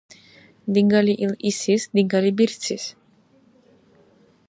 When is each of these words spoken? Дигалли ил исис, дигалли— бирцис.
Дигалли 0.73 1.13
ил 1.23 1.33
исис, 1.49 1.83
дигалли— 1.95 2.31
бирцис. 2.37 2.83